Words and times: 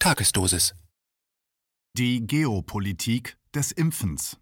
Tagesdosis. 0.00 0.76
Die 1.96 2.24
Geopolitik 2.24 3.36
des 3.52 3.72
Impfens. 3.72 4.38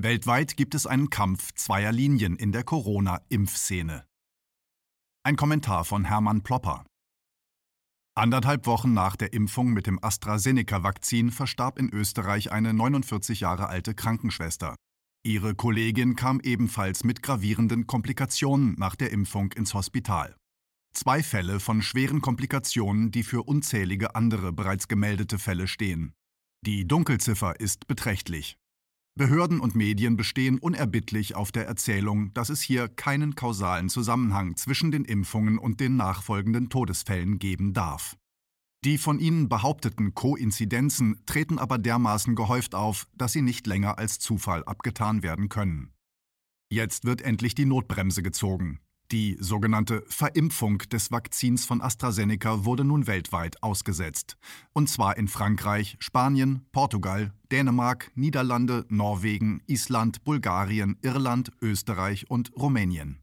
Weltweit 0.00 0.56
gibt 0.56 0.74
es 0.74 0.86
einen 0.86 1.10
Kampf 1.10 1.52
zweier 1.52 1.92
Linien 1.92 2.36
in 2.36 2.52
der 2.52 2.64
Corona-Impfszene. 2.64 4.06
Ein 5.24 5.36
Kommentar 5.36 5.84
von 5.84 6.06
Hermann 6.06 6.42
Plopper. 6.42 6.86
Anderthalb 8.16 8.64
Wochen 8.64 8.94
nach 8.94 9.14
der 9.14 9.34
Impfung 9.34 9.74
mit 9.74 9.86
dem 9.86 10.02
AstraZeneca-Vakzin 10.02 11.30
verstarb 11.30 11.78
in 11.78 11.90
Österreich 11.90 12.50
eine 12.50 12.72
49 12.72 13.40
Jahre 13.40 13.68
alte 13.68 13.94
Krankenschwester. 13.94 14.74
Ihre 15.22 15.54
Kollegin 15.54 16.16
kam 16.16 16.40
ebenfalls 16.40 17.04
mit 17.04 17.22
gravierenden 17.22 17.86
Komplikationen 17.86 18.74
nach 18.78 18.96
der 18.96 19.10
Impfung 19.10 19.52
ins 19.52 19.74
Hospital. 19.74 20.34
Zwei 20.92 21.22
Fälle 21.22 21.58
von 21.58 21.82
schweren 21.82 22.20
Komplikationen, 22.20 23.10
die 23.10 23.22
für 23.22 23.42
unzählige 23.42 24.14
andere 24.14 24.52
bereits 24.52 24.88
gemeldete 24.88 25.38
Fälle 25.38 25.66
stehen. 25.66 26.12
Die 26.64 26.86
Dunkelziffer 26.86 27.58
ist 27.58 27.86
beträchtlich. 27.86 28.56
Behörden 29.14 29.60
und 29.60 29.74
Medien 29.74 30.16
bestehen 30.16 30.58
unerbittlich 30.58 31.34
auf 31.34 31.52
der 31.52 31.66
Erzählung, 31.66 32.32
dass 32.34 32.48
es 32.48 32.62
hier 32.62 32.88
keinen 32.88 33.34
kausalen 33.34 33.88
Zusammenhang 33.88 34.56
zwischen 34.56 34.90
den 34.90 35.04
Impfungen 35.04 35.58
und 35.58 35.80
den 35.80 35.96
nachfolgenden 35.96 36.70
Todesfällen 36.70 37.38
geben 37.38 37.74
darf. 37.74 38.16
Die 38.84 38.98
von 38.98 39.20
ihnen 39.20 39.48
behaupteten 39.48 40.14
Koinzidenzen 40.14 41.22
treten 41.26 41.58
aber 41.58 41.78
dermaßen 41.78 42.34
gehäuft 42.34 42.74
auf, 42.74 43.06
dass 43.14 43.32
sie 43.32 43.42
nicht 43.42 43.66
länger 43.66 43.98
als 43.98 44.18
Zufall 44.18 44.64
abgetan 44.64 45.22
werden 45.22 45.48
können. 45.48 45.92
Jetzt 46.70 47.04
wird 47.04 47.22
endlich 47.22 47.54
die 47.54 47.66
Notbremse 47.66 48.22
gezogen. 48.22 48.80
Die 49.12 49.36
sogenannte 49.38 50.02
Verimpfung 50.08 50.78
des 50.78 51.10
Vakzins 51.10 51.66
von 51.66 51.82
AstraZeneca 51.82 52.64
wurde 52.64 52.82
nun 52.82 53.06
weltweit 53.06 53.62
ausgesetzt. 53.62 54.38
Und 54.72 54.88
zwar 54.88 55.18
in 55.18 55.28
Frankreich, 55.28 55.98
Spanien, 55.98 56.64
Portugal, 56.72 57.34
Dänemark, 57.50 58.10
Niederlande, 58.14 58.86
Norwegen, 58.88 59.60
Island, 59.66 60.24
Bulgarien, 60.24 60.96
Irland, 61.02 61.52
Österreich 61.60 62.30
und 62.30 62.56
Rumänien. 62.56 63.20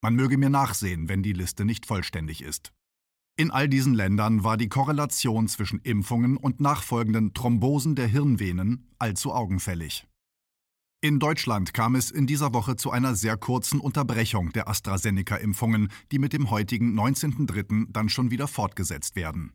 Man 0.00 0.14
möge 0.14 0.38
mir 0.38 0.48
nachsehen, 0.48 1.10
wenn 1.10 1.22
die 1.22 1.34
Liste 1.34 1.66
nicht 1.66 1.84
vollständig 1.84 2.42
ist. 2.42 2.72
In 3.36 3.50
all 3.50 3.68
diesen 3.68 3.92
Ländern 3.92 4.42
war 4.42 4.56
die 4.56 4.70
Korrelation 4.70 5.48
zwischen 5.48 5.80
Impfungen 5.80 6.38
und 6.38 6.60
nachfolgenden 6.60 7.34
Thrombosen 7.34 7.94
der 7.94 8.06
Hirnvenen 8.06 8.88
allzu 8.98 9.34
augenfällig. 9.34 10.06
In 11.02 11.18
Deutschland 11.18 11.74
kam 11.74 11.94
es 11.94 12.10
in 12.10 12.26
dieser 12.26 12.54
Woche 12.54 12.76
zu 12.76 12.90
einer 12.90 13.14
sehr 13.14 13.36
kurzen 13.36 13.80
Unterbrechung 13.80 14.52
der 14.52 14.68
AstraZeneca-Impfungen, 14.68 15.88
die 16.10 16.18
mit 16.18 16.32
dem 16.32 16.50
heutigen 16.50 16.98
19.03. 16.98 17.86
dann 17.90 18.08
schon 18.08 18.30
wieder 18.30 18.48
fortgesetzt 18.48 19.14
werden. 19.14 19.52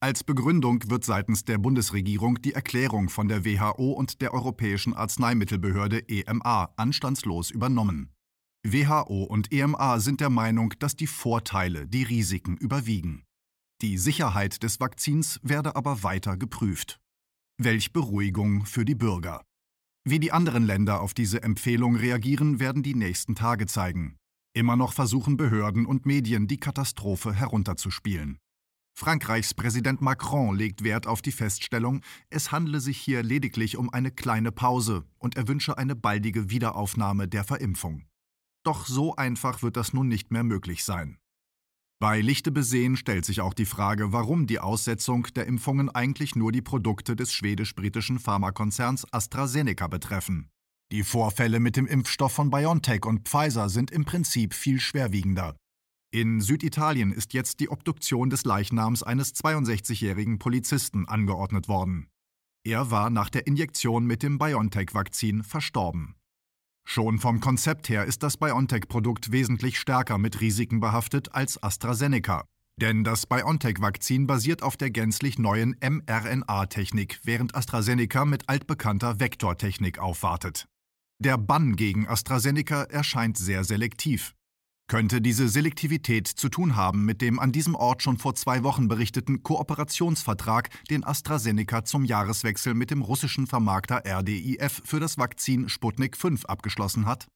Als 0.00 0.24
Begründung 0.24 0.82
wird 0.88 1.04
seitens 1.04 1.44
der 1.44 1.58
Bundesregierung 1.58 2.40
die 2.40 2.54
Erklärung 2.54 3.10
von 3.10 3.28
der 3.28 3.44
WHO 3.44 3.92
und 3.92 4.20
der 4.20 4.32
Europäischen 4.34 4.94
Arzneimittelbehörde 4.94 6.08
EMA 6.08 6.72
anstandslos 6.76 7.50
übernommen. 7.50 8.10
WHO 8.64 9.24
und 9.24 9.52
EMA 9.52 10.00
sind 10.00 10.20
der 10.20 10.30
Meinung, 10.30 10.74
dass 10.78 10.96
die 10.96 11.06
Vorteile 11.06 11.86
die 11.86 12.02
Risiken 12.02 12.56
überwiegen. 12.56 13.24
Die 13.82 13.98
Sicherheit 13.98 14.62
des 14.62 14.80
Vakzins 14.80 15.38
werde 15.42 15.76
aber 15.76 16.02
weiter 16.02 16.36
geprüft. 16.36 16.98
Welch 17.58 17.92
Beruhigung 17.92 18.64
für 18.64 18.84
die 18.84 18.94
Bürger. 18.94 19.44
Wie 20.04 20.18
die 20.18 20.32
anderen 20.32 20.64
Länder 20.64 21.00
auf 21.00 21.14
diese 21.14 21.42
Empfehlung 21.44 21.94
reagieren, 21.94 22.58
werden 22.58 22.82
die 22.82 22.94
nächsten 22.94 23.36
Tage 23.36 23.66
zeigen. 23.66 24.16
Immer 24.52 24.74
noch 24.76 24.92
versuchen 24.92 25.36
Behörden 25.36 25.86
und 25.86 26.06
Medien, 26.06 26.48
die 26.48 26.58
Katastrophe 26.58 27.32
herunterzuspielen. 27.32 28.38
Frankreichs 28.94 29.54
Präsident 29.54 30.02
Macron 30.02 30.56
legt 30.56 30.84
Wert 30.84 31.06
auf 31.06 31.22
die 31.22 31.32
Feststellung, 31.32 32.02
es 32.30 32.52
handle 32.52 32.80
sich 32.80 32.98
hier 32.98 33.22
lediglich 33.22 33.76
um 33.76 33.90
eine 33.90 34.10
kleine 34.10 34.52
Pause 34.52 35.04
und 35.18 35.36
er 35.36 35.48
wünsche 35.48 35.78
eine 35.78 35.96
baldige 35.96 36.50
Wiederaufnahme 36.50 37.28
der 37.28 37.44
Verimpfung. 37.44 38.04
Doch 38.64 38.86
so 38.86 39.16
einfach 39.16 39.62
wird 39.62 39.76
das 39.76 39.92
nun 39.92 40.08
nicht 40.08 40.30
mehr 40.30 40.44
möglich 40.44 40.84
sein. 40.84 41.18
Bei 42.02 42.20
Lichte 42.20 42.50
besehen 42.50 42.96
stellt 42.96 43.24
sich 43.24 43.40
auch 43.40 43.54
die 43.54 43.64
Frage, 43.64 44.12
warum 44.12 44.48
die 44.48 44.58
Aussetzung 44.58 45.28
der 45.36 45.46
Impfungen 45.46 45.88
eigentlich 45.88 46.34
nur 46.34 46.50
die 46.50 46.60
Produkte 46.60 47.14
des 47.14 47.32
schwedisch-britischen 47.32 48.18
Pharmakonzerns 48.18 49.06
AstraZeneca 49.12 49.86
betreffen. 49.86 50.48
Die 50.90 51.04
Vorfälle 51.04 51.60
mit 51.60 51.76
dem 51.76 51.86
Impfstoff 51.86 52.32
von 52.32 52.50
BioNTech 52.50 53.06
und 53.06 53.28
Pfizer 53.28 53.68
sind 53.68 53.92
im 53.92 54.04
Prinzip 54.04 54.52
viel 54.52 54.80
schwerwiegender. 54.80 55.54
In 56.10 56.40
Süditalien 56.40 57.12
ist 57.12 57.34
jetzt 57.34 57.60
die 57.60 57.68
Obduktion 57.68 58.30
des 58.30 58.44
Leichnams 58.44 59.04
eines 59.04 59.36
62-jährigen 59.36 60.40
Polizisten 60.40 61.06
angeordnet 61.06 61.68
worden. 61.68 62.08
Er 62.64 62.90
war 62.90 63.10
nach 63.10 63.30
der 63.30 63.46
Injektion 63.46 64.06
mit 64.06 64.24
dem 64.24 64.38
BioNTech-Vakzin 64.38 65.44
verstorben. 65.44 66.16
Schon 66.84 67.18
vom 67.18 67.40
Konzept 67.40 67.88
her 67.88 68.04
ist 68.04 68.22
das 68.22 68.36
BioNTech-Produkt 68.36 69.32
wesentlich 69.32 69.78
stärker 69.78 70.18
mit 70.18 70.40
Risiken 70.40 70.80
behaftet 70.80 71.34
als 71.34 71.62
AstraZeneca. 71.62 72.44
Denn 72.80 73.04
das 73.04 73.26
BioNTech-Vakzin 73.26 74.26
basiert 74.26 74.62
auf 74.62 74.76
der 74.76 74.90
gänzlich 74.90 75.38
neuen 75.38 75.76
mRNA-Technik, 75.80 77.20
während 77.22 77.54
AstraZeneca 77.54 78.24
mit 78.24 78.48
altbekannter 78.48 79.20
Vektortechnik 79.20 79.98
aufwartet. 79.98 80.66
Der 81.18 81.38
Bann 81.38 81.76
gegen 81.76 82.08
AstraZeneca 82.08 82.82
erscheint 82.84 83.38
sehr 83.38 83.64
selektiv 83.64 84.34
könnte 84.92 85.22
diese 85.22 85.48
Selektivität 85.48 86.28
zu 86.28 86.50
tun 86.50 86.76
haben 86.76 87.06
mit 87.06 87.22
dem 87.22 87.40
an 87.40 87.50
diesem 87.50 87.74
Ort 87.74 88.02
schon 88.02 88.18
vor 88.18 88.34
zwei 88.34 88.62
Wochen 88.62 88.88
berichteten 88.88 89.42
Kooperationsvertrag, 89.42 90.68
den 90.90 91.02
AstraZeneca 91.02 91.86
zum 91.86 92.04
Jahreswechsel 92.04 92.74
mit 92.74 92.90
dem 92.90 93.00
russischen 93.00 93.46
Vermarkter 93.46 94.02
RDIF 94.04 94.82
für 94.84 95.00
das 95.00 95.16
Vakzin 95.16 95.70
Sputnik 95.70 96.14
5 96.14 96.44
abgeschlossen 96.44 97.06
hat? 97.06 97.26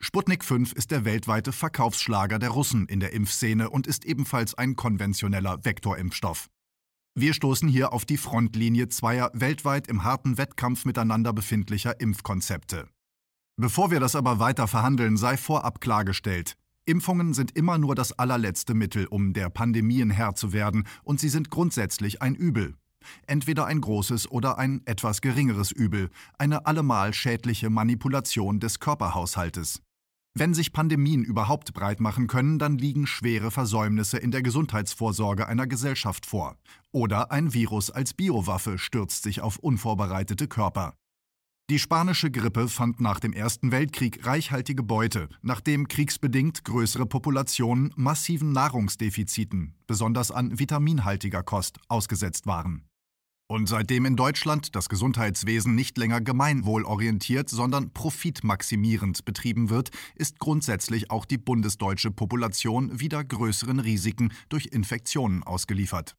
Sputnik 0.00 0.44
5 0.44 0.72
ist 0.72 0.90
der 0.90 1.04
weltweite 1.04 1.52
Verkaufsschlager 1.52 2.40
der 2.40 2.50
Russen 2.50 2.88
in 2.88 2.98
der 2.98 3.12
Impfszene 3.12 3.70
und 3.70 3.86
ist 3.86 4.04
ebenfalls 4.04 4.54
ein 4.54 4.74
konventioneller 4.74 5.64
Vektorimpfstoff. 5.64 6.48
Wir 7.14 7.32
stoßen 7.32 7.68
hier 7.68 7.92
auf 7.92 8.06
die 8.06 8.16
Frontlinie 8.16 8.88
zweier 8.88 9.30
weltweit 9.34 9.86
im 9.86 10.02
harten 10.02 10.36
Wettkampf 10.36 10.84
miteinander 10.84 11.32
befindlicher 11.32 12.00
Impfkonzepte. 12.00 12.88
Bevor 13.56 13.92
wir 13.92 14.00
das 14.00 14.16
aber 14.16 14.40
weiter 14.40 14.66
verhandeln, 14.66 15.16
sei 15.16 15.36
vorab 15.36 15.80
klargestellt, 15.80 16.56
Impfungen 16.88 17.34
sind 17.34 17.54
immer 17.54 17.76
nur 17.76 17.94
das 17.94 18.18
allerletzte 18.18 18.72
Mittel, 18.72 19.06
um 19.06 19.34
der 19.34 19.50
Pandemien 19.50 20.10
Herr 20.10 20.34
zu 20.34 20.54
werden, 20.54 20.84
und 21.04 21.20
sie 21.20 21.28
sind 21.28 21.50
grundsätzlich 21.50 22.22
ein 22.22 22.34
Übel. 22.34 22.74
Entweder 23.26 23.66
ein 23.66 23.80
großes 23.80 24.30
oder 24.30 24.58
ein 24.58 24.80
etwas 24.86 25.20
geringeres 25.20 25.70
Übel, 25.70 26.08
eine 26.38 26.66
allemal 26.66 27.12
schädliche 27.12 27.68
Manipulation 27.68 28.58
des 28.58 28.80
Körperhaushaltes. 28.80 29.82
Wenn 30.34 30.54
sich 30.54 30.72
Pandemien 30.72 31.24
überhaupt 31.24 31.74
breit 31.74 32.00
machen 32.00 32.26
können, 32.26 32.58
dann 32.58 32.78
liegen 32.78 33.06
schwere 33.06 33.50
Versäumnisse 33.50 34.18
in 34.18 34.30
der 34.30 34.42
Gesundheitsvorsorge 34.42 35.46
einer 35.46 35.66
Gesellschaft 35.66 36.26
vor. 36.26 36.56
Oder 36.90 37.32
ein 37.32 37.52
Virus 37.52 37.90
als 37.90 38.14
Biowaffe 38.14 38.78
stürzt 38.78 39.24
sich 39.24 39.40
auf 39.40 39.58
unvorbereitete 39.58 40.48
Körper. 40.48 40.94
Die 41.70 41.78
spanische 41.78 42.30
Grippe 42.30 42.66
fand 42.68 42.98
nach 42.98 43.20
dem 43.20 43.34
Ersten 43.34 43.72
Weltkrieg 43.72 44.24
reichhaltige 44.24 44.82
Beute, 44.82 45.28
nachdem 45.42 45.86
kriegsbedingt 45.86 46.64
größere 46.64 47.04
Populationen 47.04 47.92
massiven 47.94 48.52
Nahrungsdefiziten, 48.52 49.74
besonders 49.86 50.30
an 50.30 50.58
vitaminhaltiger 50.58 51.42
Kost, 51.42 51.78
ausgesetzt 51.88 52.46
waren. 52.46 52.86
Und 53.50 53.68
seitdem 53.68 54.06
in 54.06 54.16
Deutschland 54.16 54.76
das 54.76 54.88
Gesundheitswesen 54.88 55.74
nicht 55.74 55.98
länger 55.98 56.22
gemeinwohlorientiert, 56.22 57.50
sondern 57.50 57.92
profitmaximierend 57.92 59.26
betrieben 59.26 59.68
wird, 59.68 59.90
ist 60.14 60.38
grundsätzlich 60.38 61.10
auch 61.10 61.26
die 61.26 61.38
bundesdeutsche 61.38 62.10
Population 62.10 62.98
wieder 62.98 63.22
größeren 63.22 63.80
Risiken 63.80 64.32
durch 64.48 64.68
Infektionen 64.72 65.42
ausgeliefert. 65.42 66.16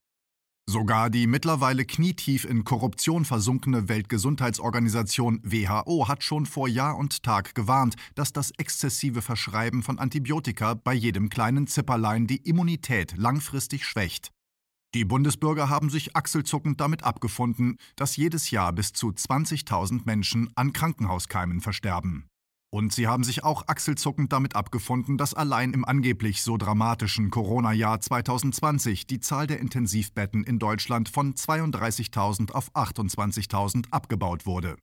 Sogar 0.71 1.09
die 1.09 1.25
mittlerweile 1.25 1.83
knietief 1.83 2.45
in 2.45 2.63
Korruption 2.63 3.25
versunkene 3.25 3.89
Weltgesundheitsorganisation 3.89 5.39
WHO 5.41 6.07
hat 6.07 6.23
schon 6.23 6.45
vor 6.45 6.67
Jahr 6.67 6.95
und 6.95 7.23
Tag 7.23 7.55
gewarnt, 7.55 7.95
dass 8.13 8.33
das 8.33 8.51
exzessive 8.51 9.23
Verschreiben 9.23 9.81
von 9.81 9.97
Antibiotika 9.97 10.75
bei 10.75 10.93
jedem 10.93 11.29
kleinen 11.29 11.65
Zipperlein 11.65 12.27
die 12.27 12.47
Immunität 12.47 13.17
langfristig 13.17 13.83
schwächt. 13.83 14.29
Die 14.93 15.05
Bundesbürger 15.05 15.69
haben 15.69 15.89
sich 15.89 16.15
achselzuckend 16.15 16.79
damit 16.79 17.03
abgefunden, 17.03 17.77
dass 17.95 18.15
jedes 18.15 18.51
Jahr 18.51 18.71
bis 18.71 18.93
zu 18.93 19.07
20.000 19.07 20.01
Menschen 20.05 20.51
an 20.53 20.71
Krankenhauskeimen 20.71 21.61
versterben. 21.61 22.29
Und 22.71 22.93
sie 22.93 23.07
haben 23.07 23.23
sich 23.23 23.43
auch 23.43 23.67
achselzuckend 23.67 24.31
damit 24.31 24.55
abgefunden, 24.55 25.17
dass 25.17 25.33
allein 25.33 25.73
im 25.73 25.85
angeblich 25.85 26.43
so 26.43 26.55
dramatischen 26.55 27.31
Corona-Jahr 27.31 27.99
2020 27.99 29.07
die 29.07 29.19
Zahl 29.19 29.47
der 29.47 29.59
Intensivbetten 29.59 30.43
in 30.43 30.59
Deutschland 30.59 31.09
von 31.09 31.33
32.000 31.33 32.51
auf 32.51 32.71
28.000 32.75 33.85
abgebaut 33.89 34.45
wurde. 34.45 34.75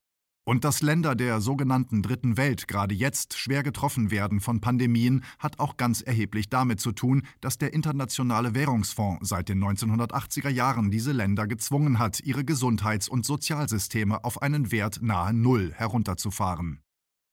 Und 0.49 0.65
dass 0.65 0.81
Länder 0.81 1.17
der 1.17 1.41
sogenannten 1.41 2.03
Dritten 2.03 2.37
Welt 2.37 2.69
gerade 2.69 2.95
jetzt 2.95 3.37
schwer 3.37 3.65
getroffen 3.65 4.13
werden 4.13 4.41
von 4.41 4.61
Pandemien, 4.61 5.25
hat 5.41 5.59
auch 5.59 5.77
ganz 5.77 6.03
erheblich 6.03 6.49
damit 6.49 6.81
zu 6.81 6.93
tun, 6.93 7.23
dass 7.41 7.59
der 7.59 7.73
Internationale 7.73 8.55
Währungsfonds 8.55 9.29
seit 9.29 9.49
den 9.49 9.63
1980er 9.63 10.49
Jahren 10.49 10.93
diese 10.93 11.11
Länder 11.11 11.49
gezwungen 11.49 11.99
hat, 11.99 12.21
ihre 12.21 12.45
Gesundheits- 12.45 13.09
und 13.09 13.27
Sozialsysteme 13.27 14.23
auf 14.23 14.41
einen 14.41 14.71
Wert 14.71 15.01
nahe 15.03 15.35
Null 15.35 15.73
herunterzufahren. 15.75 16.81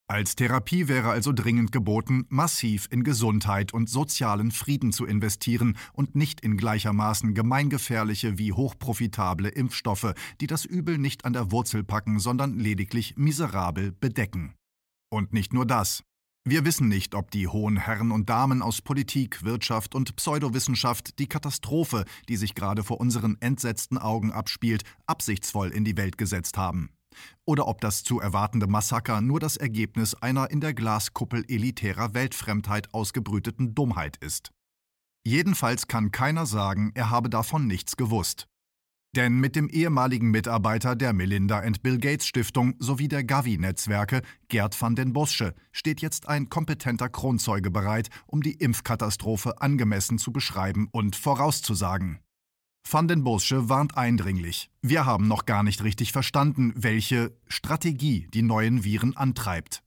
Als 0.10 0.36
Therapie 0.36 0.90
wäre 0.90 1.12
also 1.12 1.32
dringend 1.32 1.72
geboten, 1.72 2.26
massiv 2.28 2.88
in 2.92 3.04
Gesundheit 3.04 3.74
und 3.74 3.90
sozialen 3.90 4.52
Frieden 4.52 4.92
zu 4.92 5.06
investieren 5.06 5.78
und 5.94 6.14
nicht 6.14 6.42
in 6.42 6.58
gleichermaßen 6.58 7.34
gemeingefährliche 7.34 8.38
wie 8.38 8.52
hochprofitable 8.52 9.48
Impfstoffe, 9.48 10.14
die 10.42 10.48
das 10.48 10.66
Übel 10.66 10.98
nicht 10.98 11.24
an 11.24 11.32
der 11.32 11.52
Wurzel 11.52 11.86
packen, 11.86 12.20
sondern 12.20 12.60
lediglich 12.60 13.16
miserabel 13.16 13.94
bedecken. 13.94 14.54
Und 15.10 15.32
nicht 15.32 15.54
nur 15.54 15.66
das. 15.66 16.04
Wir 16.46 16.66
wissen 16.66 16.90
nicht, 16.90 17.16
ob 17.16 17.32
die 17.32 17.48
hohen 17.48 17.78
Herren 17.78 18.12
und 18.12 18.30
Damen 18.30 18.62
aus 18.62 18.82
Politik, 18.82 19.46
Wirtschaft 19.46 19.96
und 19.96 20.18
Pseudowissenschaft 20.18 21.18
die 21.18 21.28
Katastrophe, 21.28 22.04
die 22.28 22.36
sich 22.36 22.56
gerade 22.56 22.84
vor 22.84 23.00
unseren 23.00 23.38
entsetzten 23.40 23.98
Augen 23.98 24.34
abspielt, 24.34 24.84
absichtsvoll 25.06 25.70
in 25.70 25.86
die 25.86 25.96
Welt 25.96 26.18
gesetzt 26.18 26.58
haben 26.58 26.90
oder 27.46 27.68
ob 27.68 27.82
das 27.82 28.04
zu 28.04 28.20
erwartende 28.20 28.68
Massaker 28.68 29.22
nur 29.22 29.40
das 29.40 29.58
Ergebnis 29.58 30.16
einer 30.16 30.52
in 30.52 30.62
der 30.62 30.74
Glaskuppel 30.74 31.46
elitärer 31.48 32.14
Weltfremdheit 32.14 32.94
ausgebrüteten 32.94 33.76
Dummheit 33.76 34.18
ist. 34.18 34.52
Jedenfalls 35.26 35.88
kann 35.88 36.12
keiner 36.12 36.46
sagen, 36.46 36.92
er 36.96 37.10
habe 37.10 37.30
davon 37.30 37.68
nichts 37.68 37.96
gewusst. 37.96 38.48
Denn 39.16 39.40
mit 39.40 39.56
dem 39.56 39.70
ehemaligen 39.70 40.32
Mitarbeiter 40.32 40.96
der 40.96 41.14
Melinda 41.14 41.60
and 41.60 41.84
Bill 41.84 42.00
Gates 42.00 42.26
Stiftung 42.26 42.74
sowie 42.80 43.08
der 43.08 43.24
Gavi-Netzwerke, 43.24 44.24
Gerd 44.48 44.80
van 44.82 44.96
den 44.96 45.14
Bosche, 45.14 45.54
steht 45.72 46.02
jetzt 46.02 46.28
ein 46.28 46.50
kompetenter 46.50 47.10
Kronzeuge 47.10 47.70
bereit, 47.70 48.10
um 48.26 48.42
die 48.42 48.54
Impfkatastrophe 48.54 49.62
angemessen 49.62 50.18
zu 50.18 50.32
beschreiben 50.32 50.88
und 50.92 51.16
vorauszusagen. 51.16 52.23
Van 52.90 53.08
den 53.08 53.24
Bosche 53.24 53.70
warnt 53.70 53.98
eindringlich. 53.98 54.70
Wir 54.82 55.06
haben 55.06 55.28
noch 55.28 55.46
gar 55.46 55.64
nicht 55.64 55.84
richtig 55.84 56.12
verstanden, 56.12 56.74
welche 56.76 57.36
Strategie 57.48 58.28
die 58.34 58.44
neuen 58.44 58.84
Viren 58.84 59.18
antreibt. 59.18 59.82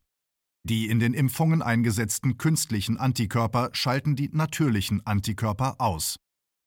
Die 0.65 0.89
in 0.89 0.99
den 0.99 1.15
Impfungen 1.15 1.63
eingesetzten 1.63 2.39
künstlichen 2.39 2.97
Antikörper 2.97 3.71
schalten 3.73 4.17
die 4.17 4.31
natürlichen 4.33 5.07
Antikörper 5.07 5.77
aus. 5.79 6.17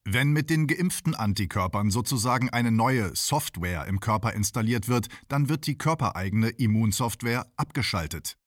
Wenn 0.08 0.32
mit 0.32 0.50
den 0.50 0.68
geimpften 0.68 1.14
Antikörpern 1.14 1.92
sozusagen 1.92 2.50
eine 2.50 2.72
neue 2.72 3.14
Software 3.16 3.86
im 3.88 4.00
Körper 4.00 4.34
installiert 4.34 4.88
wird, 4.88 5.08
dann 5.28 5.50
wird 5.50 5.68
die 5.68 5.78
körpereigene 5.78 6.50
Immunsoftware 6.50 7.46
abgeschaltet. 7.58 8.38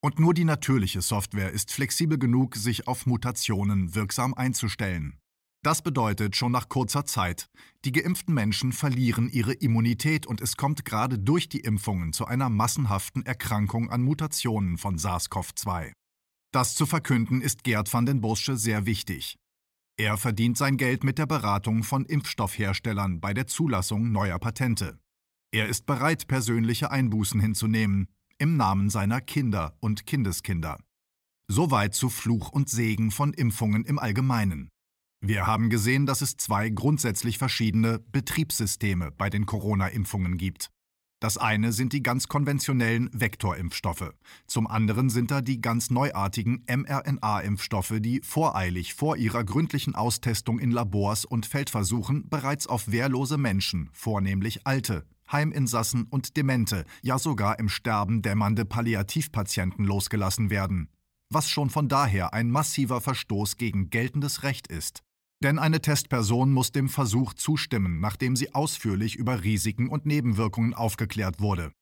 Und 0.00 0.20
nur 0.20 0.32
die 0.32 0.44
natürliche 0.44 1.02
Software 1.02 1.50
ist 1.50 1.72
flexibel 1.72 2.16
genug, 2.16 2.54
sich 2.54 2.86
auf 2.86 3.06
Mutationen 3.06 3.94
wirksam 3.94 4.32
einzustellen. 4.34 5.18
Das 5.62 5.82
bedeutet 5.82 6.36
schon 6.36 6.52
nach 6.52 6.70
kurzer 6.70 7.04
Zeit, 7.04 7.50
die 7.84 7.92
geimpften 7.92 8.32
Menschen 8.32 8.72
verlieren 8.72 9.28
ihre 9.28 9.52
Immunität 9.52 10.26
und 10.26 10.40
es 10.40 10.56
kommt 10.56 10.86
gerade 10.86 11.18
durch 11.18 11.50
die 11.50 11.60
Impfungen 11.60 12.14
zu 12.14 12.24
einer 12.24 12.48
massenhaften 12.48 13.26
Erkrankung 13.26 13.90
an 13.90 14.00
Mutationen 14.00 14.78
von 14.78 14.96
SARS-CoV-2. 14.96 15.92
Das 16.52 16.74
zu 16.74 16.86
verkünden 16.86 17.42
ist 17.42 17.62
Gerd 17.62 17.92
van 17.92 18.06
den 18.06 18.22
Bursche 18.22 18.56
sehr 18.56 18.86
wichtig. 18.86 19.36
Er 19.98 20.16
verdient 20.16 20.56
sein 20.56 20.78
Geld 20.78 21.04
mit 21.04 21.18
der 21.18 21.26
Beratung 21.26 21.82
von 21.82 22.06
Impfstoffherstellern 22.06 23.20
bei 23.20 23.34
der 23.34 23.46
Zulassung 23.46 24.12
neuer 24.12 24.38
Patente. 24.38 24.98
Er 25.52 25.68
ist 25.68 25.84
bereit, 25.84 26.26
persönliche 26.26 26.90
Einbußen 26.90 27.38
hinzunehmen, 27.38 28.08
im 28.38 28.56
Namen 28.56 28.88
seiner 28.88 29.20
Kinder 29.20 29.76
und 29.80 30.06
Kindeskinder. 30.06 30.78
Soweit 31.48 31.94
zu 31.94 32.08
Fluch 32.08 32.48
und 32.50 32.70
Segen 32.70 33.10
von 33.10 33.34
Impfungen 33.34 33.84
im 33.84 33.98
Allgemeinen. 33.98 34.70
Wir 35.22 35.46
haben 35.46 35.68
gesehen, 35.68 36.06
dass 36.06 36.22
es 36.22 36.38
zwei 36.38 36.70
grundsätzlich 36.70 37.36
verschiedene 37.36 37.98
Betriebssysteme 38.10 39.10
bei 39.10 39.28
den 39.28 39.44
Corona-Impfungen 39.44 40.38
gibt. 40.38 40.70
Das 41.20 41.36
eine 41.36 41.72
sind 41.72 41.92
die 41.92 42.02
ganz 42.02 42.28
konventionellen 42.28 43.10
Vektorimpfstoffe. 43.12 44.14
Zum 44.46 44.66
anderen 44.66 45.10
sind 45.10 45.30
da 45.30 45.42
die 45.42 45.60
ganz 45.60 45.90
neuartigen 45.90 46.64
mRNA-Impfstoffe, 46.66 47.92
die 47.98 48.22
voreilig 48.24 48.94
vor 48.94 49.18
ihrer 49.18 49.44
gründlichen 49.44 49.94
Austestung 49.94 50.58
in 50.58 50.70
Labors 50.70 51.26
und 51.26 51.44
Feldversuchen 51.44 52.30
bereits 52.30 52.66
auf 52.66 52.90
wehrlose 52.90 53.36
Menschen, 53.36 53.90
vornehmlich 53.92 54.66
Alte, 54.66 55.04
Heiminsassen 55.30 56.04
und 56.04 56.38
Demente, 56.38 56.86
ja 57.02 57.18
sogar 57.18 57.58
im 57.58 57.68
Sterben 57.68 58.22
dämmernde 58.22 58.64
Palliativpatienten 58.64 59.84
losgelassen 59.84 60.48
werden. 60.48 60.88
Was 61.28 61.50
schon 61.50 61.68
von 61.68 61.88
daher 61.88 62.32
ein 62.32 62.50
massiver 62.50 63.02
Verstoß 63.02 63.58
gegen 63.58 63.90
geltendes 63.90 64.42
Recht 64.42 64.66
ist. 64.66 65.02
Denn 65.42 65.58
eine 65.58 65.80
Testperson 65.80 66.52
muss 66.52 66.70
dem 66.70 66.88
Versuch 66.88 67.32
zustimmen, 67.32 68.00
nachdem 68.00 68.36
sie 68.36 68.54
ausführlich 68.54 69.16
über 69.16 69.42
Risiken 69.42 69.88
und 69.88 70.04
Nebenwirkungen 70.04 70.74
aufgeklärt 70.74 71.40
wurde. 71.40 71.72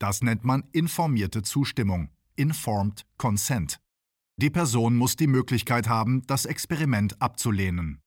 Das 0.00 0.22
nennt 0.22 0.44
man 0.44 0.64
informierte 0.72 1.42
Zustimmung, 1.42 2.10
Informed 2.34 3.06
Consent. 3.16 3.80
Die 4.36 4.50
Person 4.50 4.96
muss 4.96 5.14
die 5.14 5.28
Möglichkeit 5.28 5.88
haben, 5.88 6.22
das 6.26 6.44
Experiment 6.44 7.22
abzulehnen. 7.22 8.00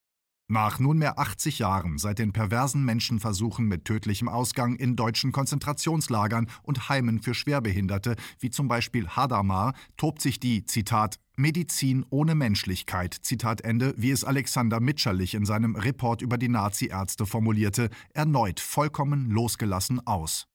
Nach 0.49 0.79
nunmehr 0.79 1.19
80 1.19 1.59
Jahren 1.59 1.97
seit 1.97 2.19
den 2.19 2.31
perversen 2.31 2.85
Menschenversuchen 2.85 3.65
mit 3.65 3.83
tödlichem 3.83 4.29
Ausgang 4.29 4.77
in 4.77 4.95
deutschen 4.95 5.33
Konzentrationslagern 5.33 6.49
und 6.63 6.87
Heimen 6.87 7.19
für 7.19 7.33
Schwerbehinderte, 7.33 8.15
wie 8.39 8.49
zum 8.49 8.69
Beispiel 8.69 9.09
Hadamar, 9.09 9.73
tobt 9.97 10.21
sich 10.21 10.39
die, 10.39 10.63
Zitat, 10.63 11.19
Medizin 11.35 12.05
ohne 12.09 12.33
Menschlichkeit, 12.33 13.13
Zitat 13.13 13.59
Ende, 13.59 13.93
wie 13.97 14.11
es 14.11 14.23
Alexander 14.23 14.79
Mitscherlich 14.79 15.33
in 15.33 15.45
seinem 15.45 15.75
Report 15.75 16.21
über 16.21 16.37
die 16.37 16.47
Nazi-Ärzte 16.47 17.25
formulierte, 17.25 17.89
erneut 18.13 18.61
vollkommen 18.61 19.29
losgelassen 19.29 20.07
aus. 20.07 20.47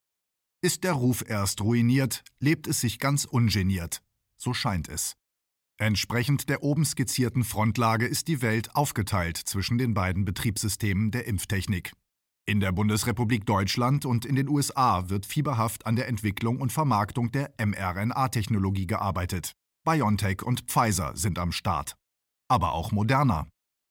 Ist 0.62 0.85
der 0.85 0.95
Ruf 0.95 1.23
erst 1.29 1.61
ruiniert, 1.61 2.25
lebt 2.41 2.67
es 2.67 2.81
sich 2.81 2.99
ganz 2.99 3.27
ungeniert. 3.27 4.00
So 4.38 4.55
scheint 4.55 4.88
es. 4.88 5.17
Entsprechend 5.82 6.49
der 6.49 6.62
oben 6.62 6.84
skizzierten 6.84 7.43
Frontlage 7.43 8.06
ist 8.06 8.29
die 8.29 8.40
Welt 8.40 8.76
aufgeteilt 8.76 9.37
zwischen 9.37 9.79
den 9.79 9.94
beiden 9.94 10.25
Betriebssystemen 10.25 11.11
der 11.11 11.26
Impftechnik. 11.26 11.90
In 12.46 12.61
der 12.61 12.70
Bundesrepublik 12.70 13.46
Deutschland 13.46 14.06
und 14.06 14.25
in 14.25 14.37
den 14.37 14.49
USA 14.49 15.08
wird 15.11 15.26
fieberhaft 15.26 15.84
an 15.84 15.96
der 15.96 16.06
Entwicklung 16.06 16.61
und 16.61 16.70
Vermarktung 16.70 17.32
der 17.32 17.52
mRNA-Technologie 17.58 18.87
gearbeitet. 18.87 19.55
BioNTech 19.84 20.44
und 20.44 20.61
Pfizer 20.70 21.17
sind 21.17 21.37
am 21.40 21.50
Start. 21.50 21.96
Aber 22.46 22.75
auch 22.75 22.93
Moderna. 22.93 23.49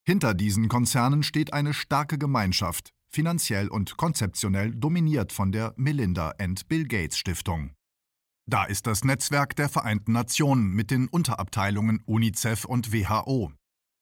Hinter 0.07 0.33
diesen 0.33 0.69
Konzernen 0.69 1.23
steht 1.23 1.51
eine 1.51 1.73
starke 1.73 2.17
Gemeinschaft, 2.17 2.91
finanziell 3.09 3.67
und 3.67 3.97
konzeptionell 3.97 4.73
dominiert 4.73 5.33
von 5.33 5.51
der 5.51 5.73
Melinda 5.75 6.35
and 6.39 6.69
Bill 6.69 6.87
Gates 6.87 7.17
Stiftung. 7.17 7.71
Da 8.51 8.65
ist 8.65 8.85
das 8.85 9.05
Netzwerk 9.05 9.55
der 9.55 9.69
Vereinten 9.69 10.11
Nationen 10.11 10.73
mit 10.73 10.91
den 10.91 11.07
Unterabteilungen 11.07 12.03
UNICEF 12.05 12.65
und 12.65 12.91
WHO. 12.91 13.53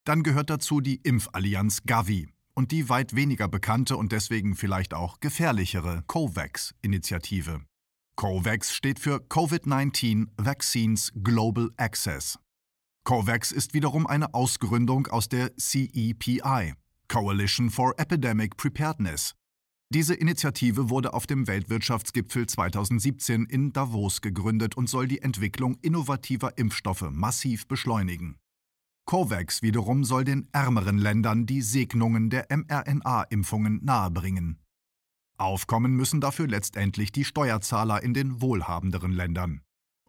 Dann 0.04 0.24
gehört 0.24 0.50
dazu 0.50 0.80
die 0.80 0.96
Impfallianz 0.96 1.84
Gavi 1.84 2.28
und 2.54 2.72
die 2.72 2.88
weit 2.88 3.14
weniger 3.14 3.46
bekannte 3.46 3.96
und 3.96 4.10
deswegen 4.10 4.56
vielleicht 4.56 4.92
auch 4.92 5.20
gefährlichere 5.20 6.02
COVAX-Initiative. 6.08 7.60
COVAX 8.16 8.74
steht 8.74 8.98
für 8.98 9.18
COVID-19 9.18 10.26
Vaccines 10.36 11.12
Global 11.22 11.70
Access. 11.76 12.36
COVAX 13.04 13.52
ist 13.52 13.72
wiederum 13.72 14.08
eine 14.08 14.34
Ausgründung 14.34 15.06
aus 15.06 15.28
der 15.28 15.56
CEPI, 15.58 16.74
Coalition 17.06 17.70
for 17.70 17.94
Epidemic 17.98 18.56
Preparedness, 18.56 19.36
diese 19.92 20.14
Initiative 20.14 20.88
wurde 20.88 21.14
auf 21.14 21.26
dem 21.26 21.48
Weltwirtschaftsgipfel 21.48 22.46
2017 22.46 23.46
in 23.46 23.72
Davos 23.72 24.20
gegründet 24.20 24.76
und 24.76 24.88
soll 24.88 25.08
die 25.08 25.20
Entwicklung 25.20 25.76
innovativer 25.82 26.56
Impfstoffe 26.56 27.10
massiv 27.10 27.66
beschleunigen. 27.66 28.36
COVAX 29.06 29.62
wiederum 29.62 30.04
soll 30.04 30.22
den 30.22 30.48
ärmeren 30.52 30.96
Ländern 30.96 31.44
die 31.44 31.62
Segnungen 31.62 32.30
der 32.30 32.46
mRNA-Impfungen 32.50 33.84
nahebringen. 33.84 34.60
Aufkommen 35.36 35.94
müssen 35.96 36.20
dafür 36.20 36.46
letztendlich 36.46 37.10
die 37.10 37.24
Steuerzahler 37.24 38.00
in 38.04 38.14
den 38.14 38.40
wohlhabenderen 38.40 39.10
Ländern. 39.10 39.62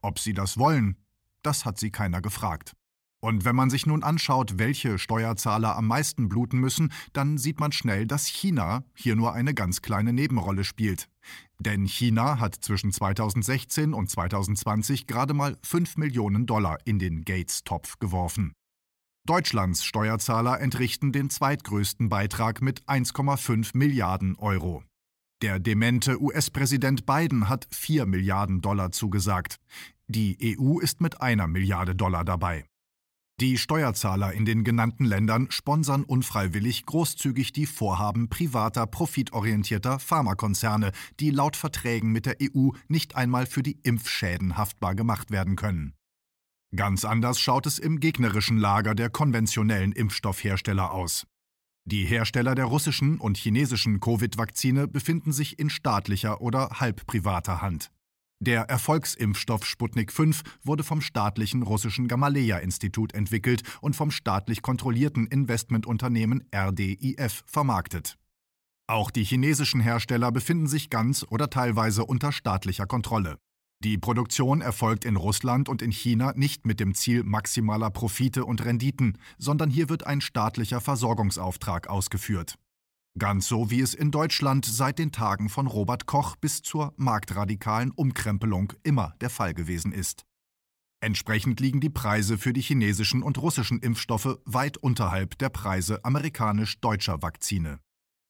Ob 0.04 0.20
sie 0.20 0.34
das 0.34 0.60
wollen, 0.60 0.98
das 1.42 1.66
hat 1.66 1.80
sie 1.80 1.90
keiner 1.90 2.22
gefragt. 2.22 2.76
Und 3.24 3.46
wenn 3.46 3.56
man 3.56 3.70
sich 3.70 3.86
nun 3.86 4.04
anschaut, 4.04 4.58
welche 4.58 4.98
Steuerzahler 4.98 5.78
am 5.78 5.86
meisten 5.88 6.28
bluten 6.28 6.60
müssen, 6.60 6.92
dann 7.14 7.38
sieht 7.38 7.60
man 7.60 7.72
schnell, 7.72 8.08
dass 8.08 8.26
China 8.26 8.84
hier 8.96 9.16
nur 9.16 9.34
eine 9.34 9.54
ganz 9.54 9.84
kleine 9.84 10.12
Nebenrolle 10.12 10.64
spielt. 10.64 11.08
Denn 11.60 11.86
China 11.86 12.40
hat 12.40 12.56
zwischen 12.56 12.92
2016 12.92 13.94
und 13.94 14.10
2020 14.10 15.06
gerade 15.06 15.36
mal 15.36 15.56
5 15.62 15.98
Millionen 15.98 16.48
Dollar 16.48 16.80
in 16.86 16.98
den 16.98 17.22
Gates-Topf 17.22 18.00
geworfen. 18.00 18.54
Deutschlands 19.28 19.86
Steuerzahler 19.86 20.60
entrichten 20.60 21.12
den 21.12 21.30
zweitgrößten 21.30 22.10
Beitrag 22.10 22.64
mit 22.64 22.84
1,5 22.86 23.78
Milliarden 23.78 24.36
Euro. 24.38 24.84
Der 25.44 25.60
demente 25.60 26.20
US-Präsident 26.20 27.06
Biden 27.06 27.50
hat 27.50 27.68
4 27.70 28.08
Milliarden 28.08 28.62
Dollar 28.62 28.92
zugesagt. 28.92 29.58
Die 30.08 30.58
EU 30.60 30.80
ist 30.80 31.02
mit 31.02 31.22
einer 31.22 31.46
Milliarde 31.46 31.96
Dollar 31.96 32.26
dabei. 32.26 32.66
Die 33.42 33.58
Steuerzahler 33.58 34.34
in 34.34 34.46
den 34.46 34.64
genannten 34.64 35.04
Ländern 35.04 35.50
sponsern 35.50 36.04
unfreiwillig 36.04 36.86
großzügig 36.86 37.52
die 37.52 37.66
Vorhaben 37.66 38.30
privater, 38.30 38.86
profitorientierter 38.86 39.98
Pharmakonzerne, 39.98 40.92
die 41.20 41.32
laut 41.32 41.56
Verträgen 41.56 42.12
mit 42.12 42.28
der 42.28 42.38
EU 42.40 42.70
nicht 42.88 43.16
einmal 43.16 43.48
für 43.48 43.64
die 43.64 43.80
Impfschäden 43.82 44.58
haftbar 44.58 44.94
gemacht 44.94 45.32
werden 45.32 45.56
können. 45.56 45.96
Ganz 46.76 47.04
anders 47.04 47.40
schaut 47.40 47.66
es 47.66 47.80
im 47.80 48.00
gegnerischen 48.00 48.60
Lager 48.60 48.94
der 48.94 49.10
konventionellen 49.10 49.92
Impfstoffhersteller 49.92 50.92
aus. 50.92 51.26
Die 51.84 52.06
Hersteller 52.06 52.54
der 52.54 52.66
russischen 52.66 53.18
und 53.18 53.38
chinesischen 53.38 54.00
Covid-Vakzine 54.00 54.88
befinden 54.88 55.32
sich 55.32 55.58
in 55.58 55.72
staatlicher 55.72 56.42
oder 56.42 56.80
halbprivater 56.80 57.64
Hand. 57.64 57.90
Der 58.44 58.62
Erfolgsimpfstoff 58.64 59.68
Sputnik 59.68 60.12
5 60.12 60.42
wurde 60.64 60.84
vom 60.84 61.00
staatlichen 61.00 61.62
russischen 61.62 62.08
Gamaleya-Institut 62.08 63.14
entwickelt 63.14 63.62
und 63.82 63.96
vom 63.96 64.10
staatlich 64.10 64.64
kontrollierten 64.64 65.28
Investmentunternehmen 65.28 66.50
RDIF 66.52 67.44
vermarktet. 67.46 68.18
Auch 68.88 69.12
die 69.12 69.26
chinesischen 69.26 69.80
Hersteller 69.80 70.32
befinden 70.32 70.66
sich 70.66 70.90
ganz 70.90 71.24
oder 71.30 71.52
teilweise 71.52 72.04
unter 72.04 72.32
staatlicher 72.32 72.88
Kontrolle. 72.88 73.38
Die 73.84 74.00
Produktion 74.00 74.62
erfolgt 74.62 75.06
in 75.06 75.18
Russland 75.18 75.70
und 75.70 75.84
in 75.84 75.92
China 75.92 76.34
nicht 76.36 76.66
mit 76.66 76.80
dem 76.80 76.96
Ziel 76.96 77.24
maximaler 77.24 77.92
Profite 77.92 78.44
und 78.46 78.66
Renditen, 78.66 79.20
sondern 79.38 79.70
hier 79.70 79.88
wird 79.88 80.08
ein 80.08 80.20
staatlicher 80.20 80.82
Versorgungsauftrag 80.82 81.92
ausgeführt. 81.92 82.56
Ganz 83.20 83.48
so 83.48 83.70
wie 83.70 83.82
es 83.82 83.94
in 83.94 84.12
Deutschland 84.12 84.66
seit 84.66 84.98
den 84.98 85.12
Tagen 85.12 85.50
von 85.50 85.68
Robert 85.68 86.06
Koch 86.06 86.38
bis 86.38 86.62
zur 86.62 86.94
marktradikalen 86.96 87.92
Umkrempelung 87.92 88.72
immer 88.84 89.16
der 89.20 89.30
Fall 89.30 89.54
gewesen 89.54 89.92
ist. 89.92 90.26
Entsprechend 91.02 91.60
liegen 91.60 91.82
die 91.82 91.90
Preise 91.90 92.38
für 92.38 92.54
die 92.54 92.62
chinesischen 92.62 93.22
und 93.24 93.38
russischen 93.40 93.80
Impfstoffe 93.80 94.40
weit 94.46 94.78
unterhalb 94.78 95.38
der 95.40 95.50
Preise 95.50 96.06
amerikanisch-deutscher 96.06 97.22
Vakzine. 97.22 97.80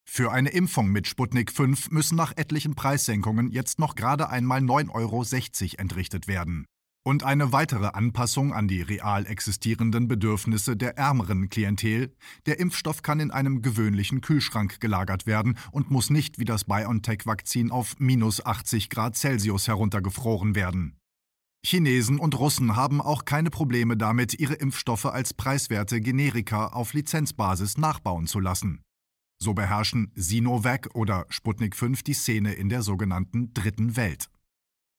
Für 0.04 0.32
eine 0.32 0.50
Impfung 0.50 0.90
mit 0.90 1.08
Sputnik 1.08 1.52
5 1.52 1.92
müssen 1.92 2.16
nach 2.16 2.36
etlichen 2.36 2.74
Preissenkungen 2.74 3.52
jetzt 3.52 3.78
noch 3.78 3.96
gerade 3.96 4.30
einmal 4.30 4.62
9,60 4.62 4.92
Euro 4.94 5.82
entrichtet 5.82 6.28
werden. 6.28 6.66
Und 7.04 7.24
eine 7.24 7.52
weitere 7.52 7.88
Anpassung 7.88 8.54
an 8.54 8.68
die 8.68 8.84
real 8.84 9.26
existierenden 9.26 10.08
Bedürfnisse 10.08 10.78
der 10.78 11.00
ärmeren 11.00 11.50
Klientel. 11.50 12.16
Der 12.46 12.60
Impfstoff 12.60 13.02
kann 13.02 13.20
in 13.20 13.32
einem 13.32 13.64
gewöhnlichen 13.64 14.22
Kühlschrank 14.22 14.80
gelagert 14.80 15.26
werden 15.26 15.58
und 15.72 15.90
muss 15.90 16.12
nicht 16.12 16.38
wie 16.38 16.46
das 16.46 16.66
BioNTech-Vakzin 16.66 17.72
auf 17.72 17.96
minus 17.98 18.46
80 18.46 18.92
Grad 18.92 19.16
Celsius 19.16 19.68
heruntergefroren 19.68 20.54
werden. 20.54 20.96
Chinesen 21.66 22.20
und 22.20 22.38
Russen 22.38 22.76
haben 22.76 23.02
auch 23.02 23.26
keine 23.26 23.50
Probleme 23.50 23.98
damit, 23.98 24.40
ihre 24.40 24.56
Impfstoffe 24.56 25.06
als 25.06 25.34
preiswerte 25.34 26.02
Generika 26.02 26.68
auf 26.68 26.94
Lizenzbasis 26.94 27.80
nachbauen 27.80 28.28
zu 28.28 28.40
lassen. 28.40 28.84
So 29.42 29.56
beherrschen 29.56 30.12
Sinovac 30.14 30.90
oder 30.94 31.26
Sputnik 31.30 31.76
5 31.76 32.04
die 32.04 32.14
Szene 32.14 32.54
in 32.54 32.70
der 32.70 32.84
sogenannten 32.84 33.56
Dritten 33.56 33.96
Welt. 33.96 34.30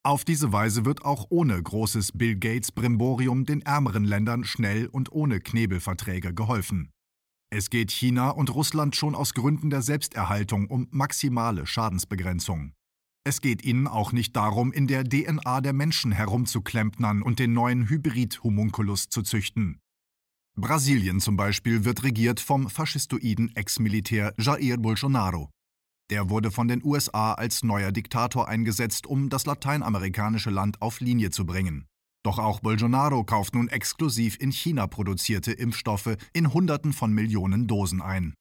Auf 0.05 0.25
diese 0.25 0.53
Weise 0.53 0.85
wird 0.85 1.05
auch 1.05 1.27
ohne 1.31 1.63
großes 1.63 2.13
Bill 2.13 2.35
Gates 2.35 2.73
Brimborium 2.73 3.45
den 3.45 3.63
ärmeren 3.63 4.05
Ländern 4.05 4.43
schnell 4.43 4.89
und 4.89 5.13
ohne 5.13 5.39
Knebelverträge 5.39 6.35
geholfen. 6.35 6.91
Es 7.51 7.71
geht 7.71 7.93
China 7.93 8.31
und 8.31 8.53
Russland 8.53 8.97
schon 8.97 9.15
aus 9.15 9.33
Gründen 9.33 9.71
der 9.71 9.83
Selbsterhaltung 9.83 10.67
um 10.67 10.89
maximale 10.91 11.67
Schadensbegrenzung. 11.67 12.73
Es 13.25 13.41
geht 13.41 13.63
ihnen 13.65 13.87
auch 13.87 14.11
nicht 14.11 14.35
darum, 14.35 14.73
in 14.73 14.89
der 14.89 15.05
DNA 15.05 15.61
der 15.61 15.73
Menschen 15.73 16.11
herumzuklempnern 16.11 17.23
und 17.23 17.39
den 17.39 17.53
neuen 17.53 17.89
Hybrid-Homunculus 17.89 19.09
zu 19.09 19.23
züchten. 19.23 19.79
Brasilien 20.57 21.21
zum 21.21 21.37
Beispiel 21.37 21.85
wird 21.85 22.03
regiert 22.03 22.41
vom 22.41 22.69
faschistoiden 22.69 23.55
Ex-Militär 23.55 24.35
Jair 24.37 24.79
Bolsonaro. 24.79 25.51
Der 26.11 26.31
wurde 26.31 26.51
von 26.51 26.69
den 26.69 26.85
USA 26.85 27.33
als 27.33 27.63
neuer 27.63 27.93
Diktator 27.93 28.49
eingesetzt, 28.49 29.07
um 29.07 29.31
das 29.31 29.47
lateinamerikanische 29.47 30.51
Land 30.51 30.81
auf 30.83 31.01
Linie 31.01 31.31
zu 31.31 31.47
bringen. 31.47 31.87
Doch 32.25 32.39
auch 32.39 32.61
Bolsonaro 32.61 33.25
kauft 33.25 33.55
nun 33.55 33.69
exklusiv 33.69 34.37
in 34.41 34.53
China 34.53 34.87
produzierte 34.87 35.53
Impfstoffe 35.53 36.17
in 36.33 36.53
Hunderten 36.53 36.93
von 36.93 37.13
Millionen 37.13 37.67
Dosen 37.67 38.01
ein. 38.01 38.35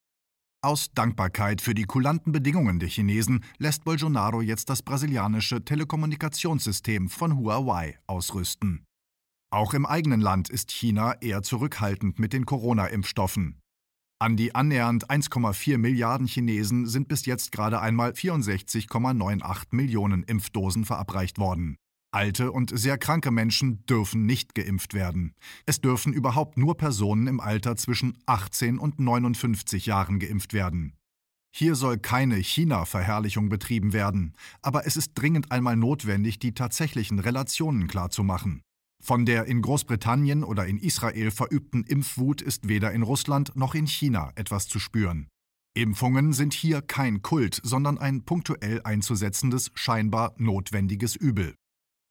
Aus 0.63 0.91
Dankbarkeit 0.93 1.59
für 1.59 1.73
die 1.73 1.85
kulanten 1.85 2.31
Bedingungen 2.31 2.77
der 2.77 2.89
Chinesen 2.89 3.43
lässt 3.57 3.83
Bolsonaro 3.83 4.41
jetzt 4.41 4.69
das 4.69 4.83
brasilianische 4.83 5.65
Telekommunikationssystem 5.65 7.09
von 7.09 7.37
Huawei 7.37 7.97
ausrüsten. 8.05 8.85
Auch 9.51 9.73
im 9.73 9.87
eigenen 9.87 10.21
Land 10.21 10.49
ist 10.49 10.71
China 10.71 11.19
eher 11.19 11.41
zurückhaltend 11.41 12.19
mit 12.19 12.33
den 12.33 12.45
Corona-Impfstoffen. 12.45 13.60
An 14.21 14.37
die 14.37 14.53
annähernd 14.53 15.09
1,4 15.09 15.79
Milliarden 15.79 16.27
Chinesen 16.27 16.85
sind 16.85 17.07
bis 17.07 17.25
jetzt 17.25 17.51
gerade 17.51 17.81
einmal 17.81 18.11
64,98 18.11 19.69
Millionen 19.71 20.21
Impfdosen 20.21 20.85
verabreicht 20.85 21.39
worden. 21.39 21.75
Alte 22.11 22.51
und 22.51 22.71
sehr 22.77 22.99
kranke 22.99 23.31
Menschen 23.31 23.83
dürfen 23.87 24.27
nicht 24.27 24.53
geimpft 24.53 24.93
werden. 24.93 25.33
Es 25.65 25.81
dürfen 25.81 26.13
überhaupt 26.13 26.55
nur 26.55 26.77
Personen 26.77 27.25
im 27.25 27.39
Alter 27.39 27.75
zwischen 27.77 28.15
18 28.27 28.77
und 28.77 28.99
59 28.99 29.87
Jahren 29.87 30.19
geimpft 30.19 30.53
werden. 30.53 30.93
Hier 31.51 31.73
soll 31.73 31.97
keine 31.97 32.35
China-Verherrlichung 32.35 33.49
betrieben 33.49 33.91
werden, 33.91 34.35
aber 34.61 34.85
es 34.85 34.97
ist 34.97 35.13
dringend 35.15 35.51
einmal 35.51 35.77
notwendig, 35.77 36.37
die 36.37 36.53
tatsächlichen 36.53 37.17
Relationen 37.17 37.87
klarzumachen. 37.87 38.61
Von 39.01 39.25
der 39.25 39.45
in 39.45 39.63
Großbritannien 39.63 40.43
oder 40.43 40.67
in 40.67 40.77
Israel 40.77 41.31
verübten 41.31 41.83
Impfwut 41.83 42.41
ist 42.41 42.67
weder 42.67 42.91
in 42.91 43.01
Russland 43.01 43.55
noch 43.55 43.73
in 43.73 43.87
China 43.87 44.31
etwas 44.35 44.67
zu 44.67 44.79
spüren. 44.79 45.27
Impfungen 45.73 46.33
sind 46.33 46.53
hier 46.53 46.81
kein 46.81 47.21
Kult, 47.23 47.59
sondern 47.63 47.97
ein 47.97 48.25
punktuell 48.25 48.81
einzusetzendes, 48.83 49.71
scheinbar 49.73 50.35
notwendiges 50.37 51.15
Übel. 51.15 51.55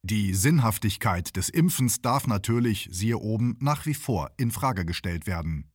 Die 0.03 0.33
Sinnhaftigkeit 0.33 1.35
des 1.37 1.47
Impfens 1.47 2.01
darf 2.01 2.27
natürlich, 2.27 2.89
siehe 2.91 3.19
oben, 3.19 3.55
nach 3.61 3.85
wie 3.85 3.93
vor 3.93 4.31
in 4.37 4.51
Frage 4.51 4.83
gestellt 4.83 5.27
werden. 5.27 5.69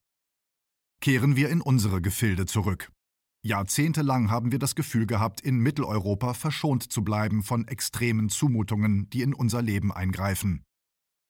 Kehren 1.00 1.36
wir 1.36 1.48
in 1.48 1.60
unsere 1.60 2.02
Gefilde 2.02 2.44
zurück. 2.44 2.90
Jahrzehntelang 3.42 4.30
haben 4.30 4.50
wir 4.50 4.58
das 4.58 4.74
Gefühl 4.74 5.06
gehabt, 5.06 5.40
in 5.40 5.58
Mitteleuropa 5.58 6.34
verschont 6.34 6.90
zu 6.92 7.04
bleiben 7.04 7.44
von 7.44 7.68
extremen 7.68 8.28
Zumutungen, 8.28 9.08
die 9.10 9.22
in 9.22 9.32
unser 9.32 9.62
Leben 9.62 9.92
eingreifen. 9.92 10.65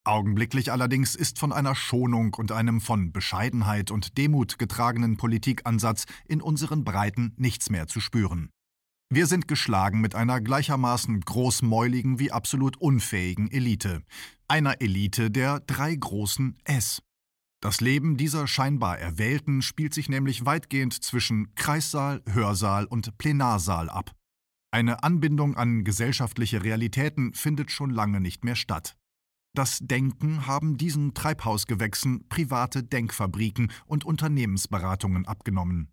Augenblicklich 0.06 0.70
allerdings 0.70 1.16
ist 1.16 1.40
von 1.40 1.52
einer 1.52 1.75
Schonung 1.75 2.34
und 2.34 2.52
einem 2.52 2.80
von 2.80 3.10
Bescheidenheit 3.10 3.90
und 3.90 4.16
Demut 4.16 4.56
getragenen 4.56 5.16
Politikansatz 5.16 6.04
in 6.28 6.40
unseren 6.40 6.84
Breiten 6.84 7.34
nichts 7.36 7.70
mehr 7.70 7.88
zu 7.88 7.98
spüren. 7.98 8.50
Wir 9.10 9.26
sind 9.26 9.48
geschlagen 9.48 10.00
mit 10.00 10.14
einer 10.14 10.40
gleichermaßen 10.40 11.20
großmäuligen 11.22 12.20
wie 12.20 12.30
absolut 12.30 12.76
unfähigen 12.76 13.50
Elite, 13.50 14.02
einer 14.46 14.80
Elite 14.80 15.28
der 15.32 15.58
drei 15.58 15.96
großen 15.96 16.56
S. 16.62 17.02
Das 17.60 17.80
Leben 17.80 18.16
dieser 18.16 18.46
scheinbar 18.46 19.00
Erwählten 19.00 19.60
spielt 19.60 19.92
sich 19.92 20.08
nämlich 20.08 20.46
weitgehend 20.46 21.02
zwischen 21.02 21.52
Kreissaal, 21.56 22.22
Hörsaal 22.30 22.84
und 22.84 23.18
Plenarsaal 23.18 23.90
ab. 23.90 24.12
Eine 24.70 25.02
Anbindung 25.02 25.56
an 25.56 25.82
gesellschaftliche 25.82 26.62
Realitäten 26.62 27.34
findet 27.34 27.72
schon 27.72 27.90
lange 27.90 28.20
nicht 28.20 28.44
mehr 28.44 28.56
statt. 28.56 28.96
Das 29.56 29.78
Denken 29.80 30.46
haben 30.46 30.76
diesen 30.76 31.14
Treibhausgewächsen 31.14 32.28
private 32.28 32.82
Denkfabriken 32.82 33.72
und 33.86 34.04
Unternehmensberatungen 34.04 35.26
abgenommen. 35.26 35.88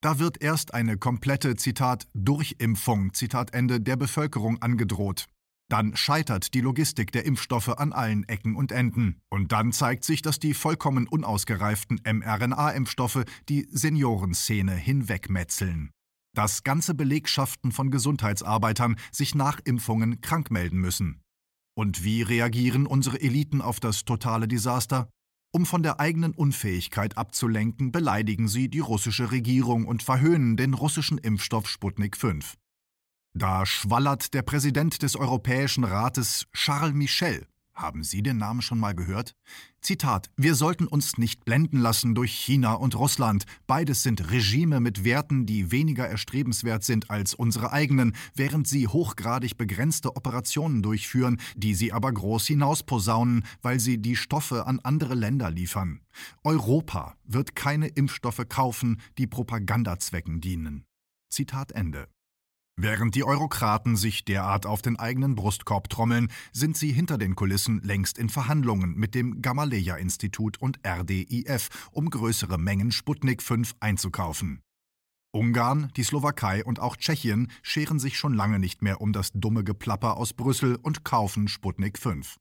Da 0.00 0.18
wird 0.18 0.42
erst 0.42 0.72
eine 0.72 0.96
komplette, 0.96 1.54
Zitat, 1.56 2.08
Durchimpfung, 2.14 3.12
Zitat 3.12 3.52
Ende, 3.52 3.78
der 3.78 3.96
Bevölkerung 3.96 4.62
angedroht. 4.62 5.26
Dann 5.68 5.94
scheitert 5.94 6.54
die 6.54 6.62
Logistik 6.62 7.12
der 7.12 7.26
Impfstoffe 7.26 7.68
an 7.68 7.92
allen 7.92 8.24
Ecken 8.24 8.56
und 8.56 8.72
Enden. 8.72 9.20
Und 9.28 9.52
dann 9.52 9.72
zeigt 9.72 10.04
sich, 10.04 10.22
dass 10.22 10.38
die 10.38 10.54
vollkommen 10.54 11.06
unausgereiften 11.06 12.00
mRNA-Impfstoffe 12.06 13.24
die 13.50 13.68
Seniorenszene 13.70 14.72
hinwegmetzeln. 14.72 15.90
Dass 16.34 16.64
ganze 16.64 16.94
Belegschaften 16.94 17.70
von 17.70 17.90
Gesundheitsarbeitern 17.90 18.96
sich 19.12 19.34
nach 19.34 19.60
Impfungen 19.62 20.22
krank 20.22 20.50
melden 20.50 20.78
müssen. 20.78 21.20
Und 21.76 22.04
wie 22.04 22.22
reagieren 22.22 22.86
unsere 22.86 23.20
Eliten 23.20 23.60
auf 23.60 23.80
das 23.80 24.04
totale 24.04 24.46
Desaster? 24.46 25.08
Um 25.52 25.66
von 25.66 25.82
der 25.82 26.00
eigenen 26.00 26.32
Unfähigkeit 26.32 27.16
abzulenken, 27.16 27.92
beleidigen 27.92 28.48
sie 28.48 28.68
die 28.68 28.80
russische 28.80 29.30
Regierung 29.30 29.86
und 29.86 30.02
verhöhnen 30.02 30.56
den 30.56 30.74
russischen 30.74 31.18
Impfstoff 31.18 31.68
Sputnik 31.68 32.16
5. 32.16 32.54
Da 33.36 33.66
schwallert 33.66 34.34
der 34.34 34.42
Präsident 34.42 35.02
des 35.02 35.16
Europäischen 35.16 35.84
Rates 35.84 36.46
Charles 36.52 36.94
Michel 36.94 37.46
Haben 37.74 38.04
Sie 38.04 38.22
den 38.22 38.38
Namen 38.38 38.62
schon 38.62 38.78
mal 38.78 38.94
gehört? 38.94 39.34
Zitat: 39.80 40.30
Wir 40.36 40.54
sollten 40.54 40.86
uns 40.86 41.18
nicht 41.18 41.44
blenden 41.44 41.80
lassen 41.80 42.14
durch 42.14 42.32
China 42.32 42.74
und 42.74 42.94
Russland. 42.94 43.44
Beides 43.66 44.04
sind 44.04 44.30
Regime 44.30 44.78
mit 44.78 45.02
Werten, 45.02 45.44
die 45.44 45.72
weniger 45.72 46.06
erstrebenswert 46.06 46.84
sind 46.84 47.10
als 47.10 47.34
unsere 47.34 47.72
eigenen, 47.72 48.14
während 48.34 48.68
sie 48.68 48.86
hochgradig 48.86 49.56
begrenzte 49.58 50.14
Operationen 50.14 50.82
durchführen, 50.82 51.40
die 51.56 51.74
sie 51.74 51.92
aber 51.92 52.12
groß 52.12 52.46
hinausposaunen, 52.46 53.44
weil 53.60 53.80
sie 53.80 53.98
die 53.98 54.16
Stoffe 54.16 54.66
an 54.66 54.78
andere 54.84 55.14
Länder 55.14 55.50
liefern. 55.50 56.00
Europa 56.44 57.16
wird 57.24 57.56
keine 57.56 57.88
Impfstoffe 57.88 58.48
kaufen, 58.48 59.00
die 59.18 59.26
Propagandazwecken 59.26 60.40
dienen. 60.40 60.84
Zitat 61.28 61.72
Ende. 61.72 62.06
Während 62.76 63.14
die 63.14 63.24
Eurokraten 63.24 63.96
sich 63.96 64.24
derart 64.24 64.66
auf 64.66 64.82
den 64.82 64.98
eigenen 64.98 65.36
Brustkorb 65.36 65.88
trommeln, 65.88 66.30
sind 66.52 66.76
sie 66.76 66.92
hinter 66.92 67.18
den 67.18 67.36
Kulissen 67.36 67.80
längst 67.82 68.18
in 68.18 68.28
Verhandlungen 68.28 68.94
mit 68.96 69.14
dem 69.14 69.40
Gamaleya-Institut 69.40 70.60
und 70.60 70.80
RDIF, 70.84 71.68
um 71.92 72.10
größere 72.10 72.58
Mengen 72.58 72.90
Sputnik 72.90 73.42
5 73.42 73.74
einzukaufen. 73.78 74.60
Ungarn, 75.32 75.92
die 75.96 76.02
Slowakei 76.02 76.64
und 76.64 76.80
auch 76.80 76.96
Tschechien 76.96 77.50
scheren 77.62 77.98
sich 77.98 78.18
schon 78.18 78.34
lange 78.34 78.58
nicht 78.58 78.82
mehr 78.82 79.00
um 79.00 79.12
das 79.12 79.30
dumme 79.32 79.64
Geplapper 79.64 80.16
aus 80.16 80.32
Brüssel 80.32 80.76
und 80.76 81.04
kaufen 81.04 81.48
Sputnik 81.48 81.98
5. 81.98 82.36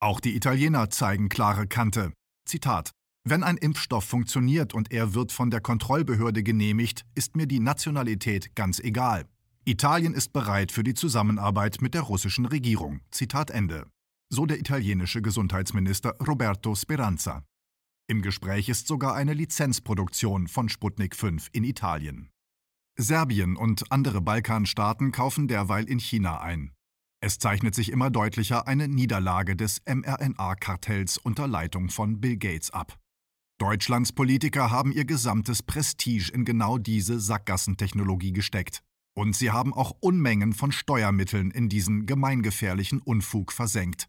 Auch 0.00 0.20
die 0.20 0.36
Italiener 0.36 0.90
zeigen 0.90 1.28
klare 1.28 1.66
Kante. 1.66 2.12
Zitat 2.48 2.92
wenn 3.28 3.42
ein 3.42 3.56
Impfstoff 3.56 4.04
funktioniert 4.04 4.72
und 4.72 4.92
er 4.92 5.12
wird 5.12 5.32
von 5.32 5.50
der 5.50 5.60
Kontrollbehörde 5.60 6.44
genehmigt, 6.44 7.04
ist 7.16 7.34
mir 7.34 7.48
die 7.48 7.58
Nationalität 7.58 8.54
ganz 8.54 8.78
egal. 8.78 9.26
Italien 9.68 10.14
ist 10.14 10.32
bereit 10.32 10.70
für 10.70 10.84
die 10.84 10.94
Zusammenarbeit 10.94 11.82
mit 11.82 11.94
der 11.94 12.02
russischen 12.02 12.46
Regierung. 12.46 13.00
Zitat 13.10 13.50
Ende. 13.50 13.88
So 14.28 14.46
der 14.46 14.60
italienische 14.60 15.22
Gesundheitsminister 15.22 16.14
Roberto 16.24 16.76
Speranza. 16.76 17.42
Im 18.06 18.22
Gespräch 18.22 18.68
ist 18.68 18.86
sogar 18.86 19.16
eine 19.16 19.34
Lizenzproduktion 19.34 20.46
von 20.46 20.68
Sputnik 20.68 21.16
5 21.16 21.48
in 21.50 21.64
Italien. 21.64 22.30
Serbien 22.96 23.56
und 23.56 23.90
andere 23.90 24.20
Balkanstaaten 24.20 25.10
kaufen 25.10 25.48
derweil 25.48 25.88
in 25.88 25.98
China 25.98 26.40
ein. 26.40 26.70
Es 27.20 27.40
zeichnet 27.40 27.74
sich 27.74 27.90
immer 27.90 28.10
deutlicher 28.10 28.68
eine 28.68 28.86
Niederlage 28.86 29.56
des 29.56 29.82
mRNA-Kartells 29.84 31.18
unter 31.18 31.48
Leitung 31.48 31.90
von 31.90 32.20
Bill 32.20 32.36
Gates 32.36 32.70
ab. 32.70 33.00
Deutschlands 33.58 34.12
Politiker 34.12 34.70
haben 34.70 34.92
ihr 34.92 35.06
gesamtes 35.06 35.64
Prestige 35.64 36.30
in 36.32 36.44
genau 36.44 36.78
diese 36.78 37.18
Sackgassentechnologie 37.18 38.32
gesteckt. 38.32 38.84
Und 39.16 39.34
sie 39.34 39.50
haben 39.50 39.72
auch 39.72 39.96
Unmengen 40.00 40.52
von 40.52 40.72
Steuermitteln 40.72 41.50
in 41.50 41.70
diesen 41.70 42.04
gemeingefährlichen 42.04 43.00
Unfug 43.00 43.50
versenkt. 43.50 44.08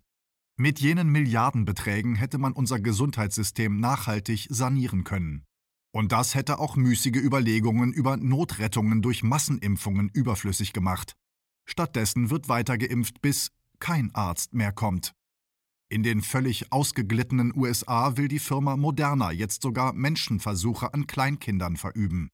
Mit 0.58 0.80
jenen 0.80 1.10
Milliardenbeträgen 1.10 2.16
hätte 2.16 2.38
man 2.38 2.52
unser 2.52 2.80
Gesundheitssystem 2.80 3.80
nachhaltig 3.80 4.48
sanieren 4.50 5.04
können. 5.04 5.46
Und 5.94 6.12
das 6.12 6.36
hätte 6.36 6.60
auch 6.60 6.76
müßige 6.76 7.18
Überlegungen 7.18 7.94
über 7.94 8.18
Notrettungen 8.18 9.02
durch 9.02 9.24
Massenimpfungen 9.24 10.10
überflüssig 10.10 10.74
gemacht. 10.74 11.16
Stattdessen 11.66 12.30
wird 12.30 12.50
weiter 12.50 12.78
geimpft, 12.78 13.22
bis 13.22 13.52
kein 13.80 14.14
Arzt 14.14 14.54
mehr 14.54 14.74
kommt. 14.74 15.14
In 15.90 16.04
den 16.04 16.22
völlig 16.22 16.74
ausgeglittenen 16.74 17.56
USA 17.56 18.18
will 18.18 18.28
die 18.28 18.40
Firma 18.40 18.76
Moderna 18.76 19.32
jetzt 19.32 19.62
sogar 19.62 19.94
Menschenversuche 19.94 20.94
an 20.94 21.08
Kleinkindern 21.08 21.78
verüben. 21.78 22.30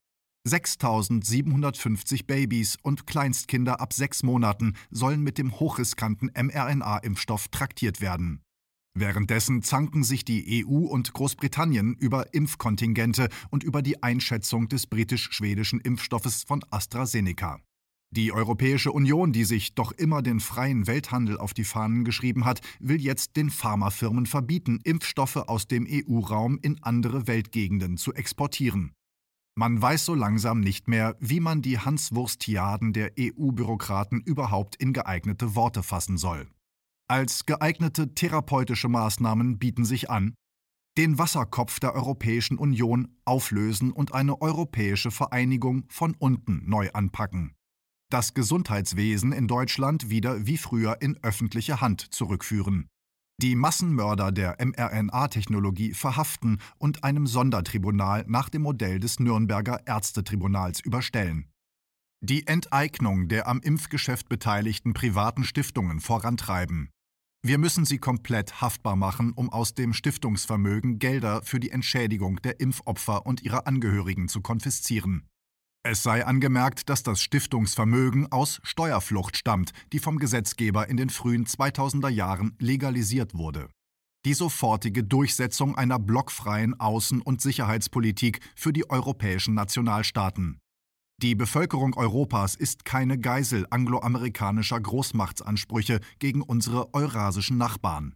6750 0.45 2.27
Babys 2.27 2.77
und 2.81 3.07
Kleinstkinder 3.07 3.79
ab 3.79 3.93
sechs 3.93 4.23
Monaten 4.23 4.75
sollen 4.91 5.21
mit 5.21 5.37
dem 5.37 5.57
hochriskanten 5.59 6.31
mRNA-Impfstoff 6.35 7.47
traktiert 7.47 8.01
werden. 8.01 8.41
Währenddessen 8.95 9.63
zanken 9.63 10.03
sich 10.03 10.25
die 10.25 10.65
EU 10.65 10.85
und 10.85 11.13
Großbritannien 11.13 11.95
über 11.95 12.33
Impfkontingente 12.33 13.29
und 13.49 13.63
über 13.63 13.81
die 13.81 14.03
Einschätzung 14.03 14.67
des 14.67 14.85
britisch-schwedischen 14.85 15.79
Impfstoffes 15.79 16.43
von 16.43 16.63
AstraZeneca. 16.69 17.59
Die 18.11 18.31
Europäische 18.31 18.91
Union, 18.91 19.31
die 19.31 19.45
sich 19.45 19.73
doch 19.73 19.91
immer 19.93 20.21
den 20.21 20.39
freien 20.39 20.85
Welthandel 20.85 21.39
auf 21.39 21.55
die 21.55 21.63
Fahnen 21.63 22.03
geschrieben 22.03 22.45
hat, 22.45 22.59
will 22.79 23.01
jetzt 23.01 23.37
den 23.37 23.49
Pharmafirmen 23.49 24.27
verbieten, 24.27 24.81
Impfstoffe 24.83 25.37
aus 25.37 25.67
dem 25.67 25.87
EU-Raum 25.89 26.59
in 26.61 26.83
andere 26.83 27.25
Weltgegenden 27.25 27.97
zu 27.97 28.13
exportieren. 28.13 28.93
Man 29.55 29.79
weiß 29.79 30.05
so 30.05 30.15
langsam 30.15 30.61
nicht 30.61 30.87
mehr, 30.87 31.15
wie 31.19 31.39
man 31.39 31.61
die 31.61 31.77
Hanswurstiaden 31.77 32.91
der 32.91 33.11
EU-Bürokraten 33.19 34.19
überhaupt 34.21 34.75
in 34.77 34.93
geeignete 34.93 35.55
Worte 35.55 35.83
fassen 35.83 36.17
soll. 36.17 36.47
Als 37.07 37.45
geeignete 37.45 38.15
therapeutische 38.15 38.89
Maßnahmen 38.89 39.59
bieten 39.59 39.85
sich 39.85 40.09
an, 40.09 40.33
den 40.97 41.17
Wasserkopf 41.17 41.79
der 41.79 41.93
Europäischen 41.93 42.57
Union 42.57 43.15
auflösen 43.25 43.91
und 43.91 44.13
eine 44.13 44.41
europäische 44.41 45.11
Vereinigung 45.11 45.85
von 45.89 46.15
unten 46.17 46.63
neu 46.65 46.89
anpacken. 46.93 47.53
Das 48.09 48.33
Gesundheitswesen 48.33 49.31
in 49.31 49.47
Deutschland 49.47 50.09
wieder 50.09 50.45
wie 50.45 50.57
früher 50.57 51.01
in 51.01 51.17
öffentliche 51.23 51.81
Hand 51.81 52.13
zurückführen 52.13 52.89
die 53.41 53.55
Massenmörder 53.55 54.31
der 54.31 54.57
mRNA-Technologie 54.59 55.93
verhaften 55.93 56.59
und 56.77 57.03
einem 57.03 57.27
Sondertribunal 57.27 58.23
nach 58.27 58.49
dem 58.49 58.61
Modell 58.61 58.99
des 58.99 59.19
Nürnberger 59.19 59.81
Ärztetribunals 59.85 60.79
überstellen. 60.79 61.49
Die 62.21 62.47
Enteignung 62.47 63.27
der 63.27 63.47
am 63.47 63.59
Impfgeschäft 63.59 64.29
beteiligten 64.29 64.93
privaten 64.93 65.43
Stiftungen 65.43 65.99
vorantreiben. 65.99 66.89
Wir 67.45 67.57
müssen 67.57 67.83
sie 67.83 67.97
komplett 67.97 68.61
haftbar 68.61 68.95
machen, 68.95 69.33
um 69.33 69.49
aus 69.49 69.73
dem 69.73 69.91
Stiftungsvermögen 69.91 70.99
Gelder 70.99 71.41
für 71.41 71.59
die 71.59 71.71
Entschädigung 71.71 72.41
der 72.41 72.61
Impfopfer 72.61 73.25
und 73.25 73.41
ihrer 73.41 73.67
Angehörigen 73.67 74.29
zu 74.29 74.39
konfiszieren. 74.39 75.27
Es 75.85 76.01
sei 76.01 76.25
angemerkt, 76.25 76.87
dass 76.87 77.03
das 77.03 77.21
Stiftungsvermögen 77.21 78.31
aus 78.31 78.61
Steuerflucht 78.63 79.35
stammt, 79.35 79.71
die 79.91 79.99
vom 79.99 80.17
Gesetzgeber 80.17 80.87
in 80.87 80.95
den 80.95 81.09
frühen 81.09 81.45
2000er 81.45 82.07
Jahren 82.07 82.55
legalisiert 82.57 83.33
wurde. 83.33 83.67
Die 84.25 84.33
sofortige 84.33 85.03
Durchsetzung 85.03 85.77
einer 85.77 85.99
blockfreien 85.99 86.75
Außen- 86.75 87.21
und 87.21 87.41
Sicherheitspolitik 87.41 88.39
für 88.55 88.71
die 88.71 88.89
europäischen 88.89 89.55
Nationalstaaten. 89.55 90.59
Die 91.21 91.35
Bevölkerung 91.35 91.95
Europas 91.97 92.55
ist 92.55 92.85
keine 92.85 93.19
Geisel 93.19 93.67
angloamerikanischer 93.69 94.79
Großmachtsansprüche 94.79 95.99
gegen 96.19 96.41
unsere 96.41 96.93
eurasischen 96.93 97.57
Nachbarn. 97.57 98.15